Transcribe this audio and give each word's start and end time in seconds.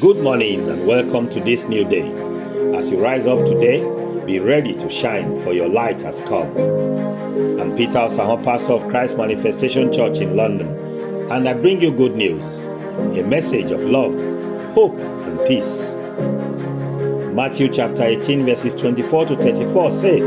Good 0.00 0.16
morning 0.16 0.68
and 0.68 0.88
welcome 0.88 1.30
to 1.30 1.38
this 1.38 1.68
new 1.68 1.84
day. 1.84 2.10
As 2.76 2.90
you 2.90 3.00
rise 3.00 3.28
up 3.28 3.46
today, 3.46 3.78
be 4.26 4.40
ready 4.40 4.74
to 4.74 4.90
shine, 4.90 5.40
for 5.44 5.52
your 5.52 5.68
light 5.68 6.02
has 6.02 6.20
come. 6.22 6.48
I'm 7.60 7.76
Peter 7.76 7.98
Osaho, 7.98 8.42
pastor 8.42 8.72
of 8.72 8.88
Christ 8.88 9.16
Manifestation 9.16 9.92
Church 9.92 10.18
in 10.18 10.34
London, 10.34 10.66
and 11.30 11.48
I 11.48 11.54
bring 11.54 11.80
you 11.80 11.94
good 11.94 12.16
news 12.16 12.44
a 13.16 13.22
message 13.22 13.70
of 13.70 13.82
love, 13.82 14.12
hope, 14.74 14.98
and 14.98 15.38
peace. 15.46 15.92
Matthew 17.32 17.68
chapter 17.68 18.02
18, 18.02 18.46
verses 18.46 18.74
24 18.74 19.26
to 19.26 19.36
34 19.36 19.90
say, 19.92 20.20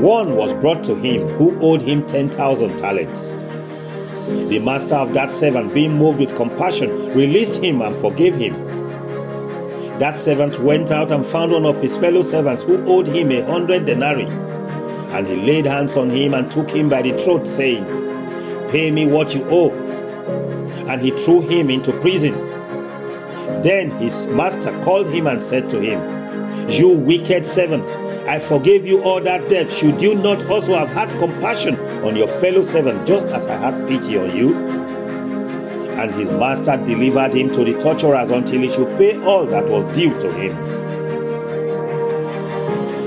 One 0.00 0.34
was 0.34 0.52
brought 0.54 0.82
to 0.84 0.96
him 0.96 1.28
who 1.36 1.56
owed 1.60 1.82
him 1.82 2.04
10,000 2.08 2.76
talents. 2.76 3.38
The 4.26 4.58
master 4.60 4.94
of 4.94 5.12
that 5.14 5.30
servant, 5.30 5.74
being 5.74 5.96
moved 5.96 6.20
with 6.20 6.36
compassion, 6.36 6.90
released 7.14 7.62
him 7.62 7.82
and 7.82 7.96
forgave 7.96 8.36
him. 8.36 8.54
That 9.98 10.16
servant 10.16 10.60
went 10.60 10.90
out 10.90 11.10
and 11.10 11.24
found 11.24 11.52
one 11.52 11.64
of 11.64 11.80
his 11.80 11.96
fellow 11.96 12.22
servants 12.22 12.64
who 12.64 12.84
owed 12.86 13.06
him 13.06 13.30
a 13.30 13.42
hundred 13.44 13.84
denarii. 13.84 14.26
And 14.26 15.26
he 15.26 15.36
laid 15.36 15.66
hands 15.66 15.96
on 15.96 16.10
him 16.10 16.34
and 16.34 16.50
took 16.50 16.70
him 16.70 16.88
by 16.88 17.02
the 17.02 17.16
throat, 17.18 17.46
saying, 17.46 17.84
Pay 18.70 18.90
me 18.90 19.06
what 19.06 19.34
you 19.34 19.44
owe. 19.50 19.70
And 20.88 21.02
he 21.02 21.10
threw 21.10 21.42
him 21.42 21.68
into 21.68 21.92
prison. 22.00 22.34
Then 23.62 23.90
his 23.98 24.26
master 24.28 24.72
called 24.82 25.08
him 25.08 25.26
and 25.26 25.42
said 25.42 25.68
to 25.70 25.80
him, 25.80 26.68
You 26.68 26.88
wicked 26.88 27.44
servant, 27.44 27.84
I 28.26 28.38
forgave 28.38 28.86
you 28.86 29.02
all 29.02 29.20
that 29.20 29.48
debt. 29.50 29.72
Should 29.72 30.00
you 30.00 30.14
not 30.14 30.44
also 30.46 30.74
have 30.74 30.90
had 30.90 31.18
compassion 31.18 31.78
on 32.04 32.14
your 32.14 32.28
fellow 32.28 32.62
servant, 32.62 33.04
just 33.04 33.26
as 33.26 33.48
I 33.48 33.56
had 33.56 33.88
pity 33.88 34.16
on 34.16 34.36
you? 34.36 34.54
And 36.00 36.14
his 36.14 36.30
master 36.30 36.76
delivered 36.84 37.34
him 37.34 37.52
to 37.52 37.64
the 37.64 37.78
torturers 37.80 38.30
until 38.30 38.60
he 38.60 38.68
should 38.68 38.96
pay 38.96 39.20
all 39.24 39.44
that 39.46 39.68
was 39.68 39.84
due 39.96 40.16
to 40.20 40.32
him. 40.34 40.54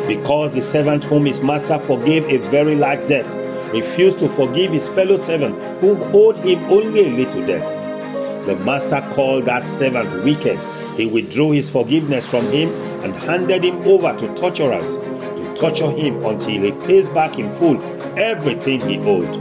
Because 0.05 0.53
the 0.53 0.61
servant 0.61 1.05
whom 1.05 1.25
his 1.25 1.41
master 1.41 1.79
forgave 1.79 2.25
a 2.25 2.37
very 2.49 2.75
light 2.75 3.07
debt 3.07 3.25
refused 3.73 4.19
to 4.19 4.27
forgive 4.27 4.73
his 4.73 4.87
fellow 4.89 5.15
servant 5.15 5.55
who 5.79 5.95
owed 6.13 6.37
him 6.39 6.59
only 6.65 7.07
a 7.07 7.09
little 7.09 7.45
debt, 7.45 8.45
the 8.45 8.55
master 8.57 9.01
called 9.13 9.45
that 9.45 9.63
servant 9.63 10.11
wicked. 10.25 10.59
He 10.97 11.05
withdrew 11.07 11.51
his 11.51 11.69
forgiveness 11.69 12.29
from 12.29 12.45
him 12.51 12.69
and 13.03 13.15
handed 13.15 13.63
him 13.63 13.81
over 13.87 14.15
to 14.17 14.33
torturers 14.35 14.95
to 14.95 15.14
torture 15.55 15.91
him 15.91 16.23
until 16.25 16.61
he 16.61 16.71
pays 16.85 17.07
back 17.09 17.39
in 17.39 17.51
full 17.51 17.81
everything 18.17 18.81
he 18.81 18.97
owed. 18.99 19.33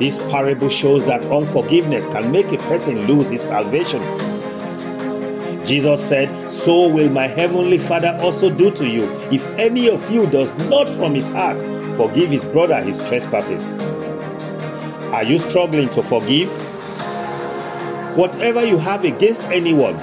This 0.00 0.18
parable 0.30 0.68
shows 0.68 1.06
that 1.06 1.24
unforgiveness 1.26 2.06
can 2.06 2.32
make 2.32 2.50
a 2.52 2.58
person 2.58 3.06
lose 3.06 3.30
his 3.30 3.42
salvation. 3.42 4.02
Jesus 5.64 6.06
said, 6.06 6.50
So 6.50 6.88
will 6.88 7.08
my 7.08 7.26
heavenly 7.26 7.78
Father 7.78 8.18
also 8.20 8.50
do 8.50 8.70
to 8.72 8.86
you 8.86 9.04
if 9.30 9.46
any 9.58 9.88
of 9.88 10.10
you 10.10 10.26
does 10.26 10.54
not 10.68 10.88
from 10.88 11.14
his 11.14 11.28
heart 11.30 11.60
forgive 11.96 12.30
his 12.30 12.44
brother 12.44 12.82
his 12.82 12.98
trespasses. 13.04 13.62
Are 15.12 15.22
you 15.22 15.38
struggling 15.38 15.88
to 15.90 16.02
forgive? 16.02 16.50
Whatever 18.16 18.64
you 18.64 18.78
have 18.78 19.04
against 19.04 19.42
anyone, 19.48 19.96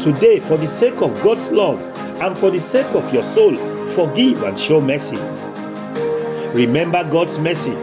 today, 0.00 0.40
for 0.40 0.56
the 0.56 0.66
sake 0.66 1.00
of 1.02 1.14
God's 1.22 1.50
love 1.52 1.80
and 2.20 2.36
for 2.36 2.50
the 2.50 2.60
sake 2.60 2.92
of 2.94 3.12
your 3.14 3.22
soul, 3.22 3.56
forgive 3.90 4.42
and 4.42 4.58
show 4.58 4.80
mercy. 4.80 5.18
Remember 6.54 7.04
God's 7.04 7.38
mercy. 7.38 7.74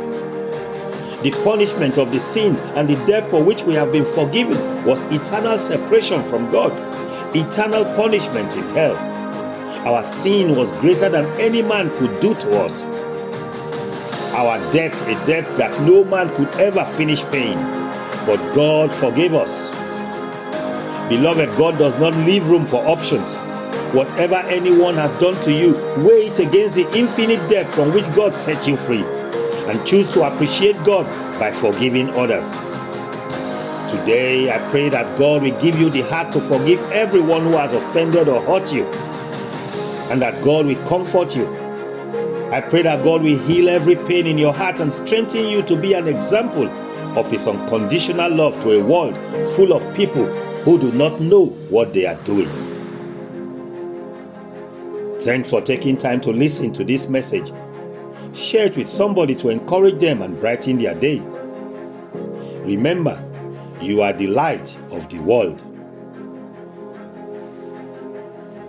The 1.22 1.32
punishment 1.44 1.98
of 1.98 2.12
the 2.12 2.20
sin 2.20 2.56
and 2.76 2.88
the 2.88 2.96
debt 3.06 3.30
for 3.30 3.44
which 3.44 3.64
we 3.64 3.74
have 3.74 3.92
been 3.92 4.06
forgiven 4.06 4.86
was 4.86 5.04
eternal 5.06 5.58
separation 5.58 6.24
from 6.24 6.52
God, 6.52 6.72
eternal 7.36 7.86
punishment 7.96 8.56
in 8.56 8.64
hell. 8.76 8.96
Our 9.88 10.04
sin 10.04 10.56
was 10.56 10.72
greater 10.80 11.10
than 11.10 11.26
any 11.40 11.62
man 11.62 11.90
could 11.98 12.20
do 12.20 12.36
to 12.36 12.62
us. 12.62 12.82
Our 14.34 14.60
debt, 14.72 14.94
a 15.04 15.26
debt 15.26 15.58
that 15.58 15.82
no 15.82 16.04
man 16.04 16.30
could 16.36 16.50
ever 16.60 16.86
finish 16.86 17.24
paying, 17.26 17.58
but 18.26 18.38
God 18.54 18.92
forgave 18.92 19.34
us. 19.34 19.70
Beloved, 21.10 21.58
God 21.58 21.78
does 21.78 21.98
not 22.00 22.16
leave 22.26 22.48
room 22.50 22.66
for 22.66 22.86
options. 22.86 23.47
Whatever 23.94 24.36
anyone 24.36 24.96
has 24.96 25.12
done 25.20 25.42
to 25.44 25.52
you, 25.52 25.74
weigh 26.04 26.28
it 26.28 26.40
against 26.40 26.76
the 26.76 26.86
infinite 26.94 27.50
debt 27.50 27.70
from 27.70 27.94
which 27.94 28.06
God 28.14 28.36
set 28.36 28.68
you 28.68 28.76
free 28.76 29.04
and 29.04 29.86
choose 29.88 30.10
to 30.10 30.24
appreciate 30.24 30.76
God 30.84 31.06
by 31.40 31.52
forgiving 31.54 32.10
others. 32.10 32.46
Today, 33.90 34.54
I 34.54 34.58
pray 34.72 34.90
that 34.90 35.18
God 35.18 35.42
will 35.42 35.58
give 35.62 35.80
you 35.80 35.90
the 35.90 36.02
heart 36.02 36.34
to 36.34 36.42
forgive 36.42 36.82
everyone 36.92 37.44
who 37.44 37.52
has 37.54 37.72
offended 37.72 38.28
or 38.28 38.42
hurt 38.42 38.74
you, 38.74 38.84
and 40.12 40.22
that 40.22 40.44
God 40.44 40.66
will 40.66 40.86
comfort 40.86 41.34
you. 41.34 41.48
I 42.52 42.60
pray 42.60 42.82
that 42.82 43.06
God 43.06 43.22
will 43.22 43.40
heal 43.40 43.70
every 43.70 43.96
pain 43.96 44.28
in 44.28 44.38
your 44.38 44.54
heart 44.54 44.82
and 44.82 44.92
strengthen 44.92 45.48
you 45.48 45.64
to 45.64 45.78
be 45.80 45.94
an 45.94 46.10
example 46.10 46.68
of 47.18 47.32
His 47.32 47.48
unconditional 47.48 48.36
love 48.36 48.62
to 48.64 48.72
a 48.72 48.84
world 48.84 49.16
full 49.52 49.72
of 49.72 49.96
people 49.96 50.26
who 50.64 50.78
do 50.78 50.92
not 50.92 51.22
know 51.22 51.46
what 51.70 51.94
they 51.94 52.06
are 52.06 52.22
doing. 52.26 52.67
Thanks 55.28 55.50
for 55.50 55.60
taking 55.60 55.98
time 55.98 56.22
to 56.22 56.32
listen 56.32 56.72
to 56.72 56.86
this 56.86 57.10
message. 57.10 57.52
Share 58.34 58.68
it 58.68 58.78
with 58.78 58.88
somebody 58.88 59.36
to 59.36 59.50
encourage 59.50 60.00
them 60.00 60.22
and 60.22 60.40
brighten 60.40 60.78
their 60.78 60.96
day. 60.96 61.20
Remember, 62.64 63.22
you 63.82 64.02
are 64.04 64.14
the 64.14 64.28
light 64.28 64.78
of 64.90 65.10
the 65.10 65.20
world. 65.20 65.62